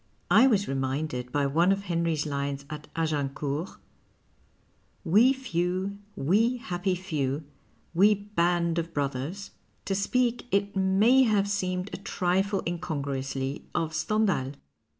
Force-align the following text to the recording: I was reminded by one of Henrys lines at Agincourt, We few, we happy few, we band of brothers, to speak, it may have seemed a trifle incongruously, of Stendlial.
I 0.31 0.47
was 0.47 0.67
reminded 0.67 1.31
by 1.31 1.45
one 1.45 1.71
of 1.71 1.83
Henrys 1.83 2.25
lines 2.25 2.65
at 2.71 2.87
Agincourt, 2.95 3.77
We 5.03 5.31
few, 5.31 5.99
we 6.15 6.57
happy 6.57 6.95
few, 6.95 7.43
we 7.93 8.15
band 8.15 8.79
of 8.79 8.95
brothers, 8.95 9.51
to 9.85 9.93
speak, 9.93 10.47
it 10.49 10.75
may 10.75 11.21
have 11.21 11.47
seemed 11.47 11.91
a 11.93 11.97
trifle 11.97 12.63
incongruously, 12.65 13.67
of 13.75 13.91
Stendlial. 13.93 14.55